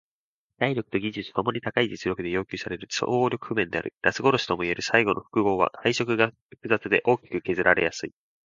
[0.57, 3.93] 体力と技術共に高い実力で要求される総合力譜面である。
[4.01, 8.11] ラス殺しともいえる最後の複合は配色が複雑で大きく削られやすい。